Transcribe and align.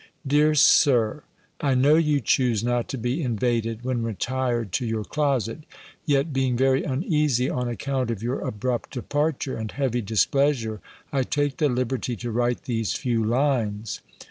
"DEAR 0.25 0.55
SIR, 0.55 1.21
"I 1.59 1.75
know 1.75 1.93
you 1.95 2.21
choose 2.21 2.63
not 2.63 2.87
to 2.87 2.97
be 2.97 3.21
invaded, 3.21 3.85
when 3.85 4.01
retired 4.01 4.71
to 4.71 4.85
your 4.87 5.03
closet; 5.03 5.59
yet, 6.07 6.33
being 6.33 6.57
very 6.57 6.83
uneasy, 6.83 7.51
on 7.51 7.67
account 7.69 8.09
of 8.09 8.23
your 8.23 8.39
abrupt 8.39 8.89
departure, 8.89 9.55
and 9.55 9.71
heavy 9.71 10.01
displeasure, 10.01 10.81
I 11.13 11.21
take 11.21 11.57
the 11.57 11.69
liberty 11.69 12.15
to 12.15 12.31
write 12.31 12.63
these 12.63 12.93
few 12.93 13.23
lines. 13.23 14.01